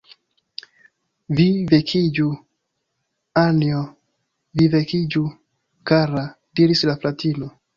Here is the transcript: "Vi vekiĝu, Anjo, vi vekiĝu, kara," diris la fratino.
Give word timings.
"Vi 1.39 1.45
vekiĝu, 1.73 2.25
Anjo, 3.43 3.83
vi 4.61 4.69
vekiĝu, 4.77 5.25
kara," 5.93 6.25
diris 6.63 6.87
la 6.93 6.99
fratino. 7.05 7.53